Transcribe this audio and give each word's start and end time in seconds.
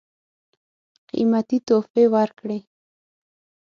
قېمتي 1.09 1.57
تحفې 1.67 2.05
ورکړې. 2.13 2.57